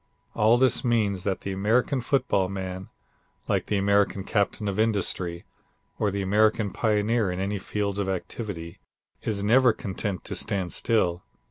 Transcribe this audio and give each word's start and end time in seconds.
All 0.33 0.57
this 0.57 0.83
means 0.83 1.25
that 1.25 1.41
the 1.41 1.51
American 1.51 2.01
football 2.01 2.49
man, 2.49 2.89
like 3.47 3.67
the 3.67 3.77
American 3.77 4.23
captain 4.23 4.67
of 4.67 4.79
industry, 4.79 5.45
or 5.99 6.09
the 6.09 6.23
American 6.23 6.71
pioneer 6.73 7.29
in 7.29 7.39
any 7.39 7.59
field 7.59 7.99
of 7.99 8.09
activity, 8.09 8.79
is 9.21 9.43
never 9.43 9.73
content 9.73 10.23
to 10.23 10.35
stand 10.35 10.73
still. 10.73 11.21